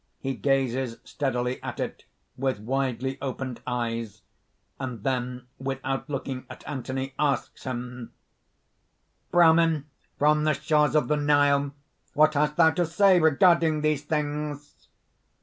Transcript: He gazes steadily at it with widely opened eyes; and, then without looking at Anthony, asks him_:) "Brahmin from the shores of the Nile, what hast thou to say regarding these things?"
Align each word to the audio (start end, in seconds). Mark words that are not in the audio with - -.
He 0.19 0.33
gazes 0.33 0.97
steadily 1.03 1.61
at 1.61 1.79
it 1.79 2.05
with 2.35 2.57
widely 2.59 3.19
opened 3.21 3.61
eyes; 3.67 4.23
and, 4.79 5.03
then 5.03 5.45
without 5.59 6.09
looking 6.09 6.47
at 6.49 6.67
Anthony, 6.67 7.13
asks 7.19 7.65
him_:) 7.65 8.09
"Brahmin 9.31 9.85
from 10.17 10.43
the 10.43 10.53
shores 10.53 10.95
of 10.95 11.07
the 11.07 11.17
Nile, 11.17 11.75
what 12.15 12.33
hast 12.33 12.55
thou 12.55 12.71
to 12.71 12.85
say 12.87 13.19
regarding 13.19 13.81
these 13.81 14.03
things?" 14.03 14.87